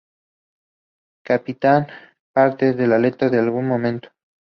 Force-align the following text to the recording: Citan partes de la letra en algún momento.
Citan 1.29 1.85
partes 2.33 2.75
de 2.75 2.87
la 2.87 2.97
letra 2.97 3.27
en 3.27 3.35
algún 3.35 3.67
momento. 3.67 4.09